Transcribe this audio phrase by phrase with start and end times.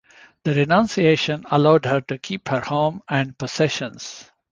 [0.45, 4.31] The renunciation allowed her to keep her home and possessions.